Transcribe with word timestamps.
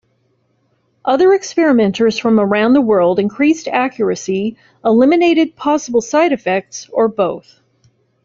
Other 1.05 1.31
experimenters 1.31 2.17
from 2.17 2.39
around 2.39 2.73
the 2.73 2.81
world 2.81 3.19
increased 3.19 3.67
accuracy, 3.67 4.57
eliminated 4.83 5.55
possible 5.55 6.01
side 6.01 6.31
effects, 6.31 6.89
or 6.91 7.07
both. 7.07 7.59